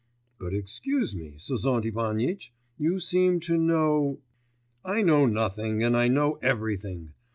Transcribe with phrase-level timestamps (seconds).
[0.39, 4.19] 'But excuse me, Sozont Ivanitch, you seem to know....'
[4.83, 7.13] 'I know nothing, and I know everything!